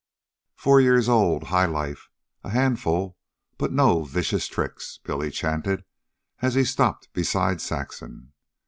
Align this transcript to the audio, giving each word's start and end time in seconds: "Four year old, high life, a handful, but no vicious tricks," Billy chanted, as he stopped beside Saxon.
"Four 0.55 0.81
year 0.81 0.99
old, 1.07 1.43
high 1.43 1.67
life, 1.67 2.09
a 2.43 2.49
handful, 2.49 3.19
but 3.59 3.71
no 3.71 4.03
vicious 4.03 4.47
tricks," 4.47 4.99
Billy 5.03 5.29
chanted, 5.29 5.83
as 6.41 6.55
he 6.55 6.63
stopped 6.63 7.13
beside 7.13 7.61
Saxon. 7.61 8.33